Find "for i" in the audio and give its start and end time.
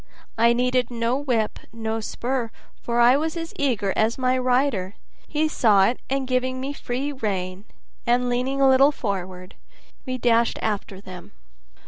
2.81-3.15